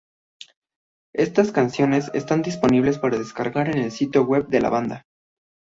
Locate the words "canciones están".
1.51-2.41